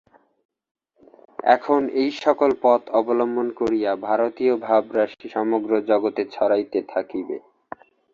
[1.49, 7.37] এখন এই-সকল পথ অবলম্বন করিয়া ভারতীয় ভাবরাশি সমগ্র জগতে ছড়াইতে থাকিবে।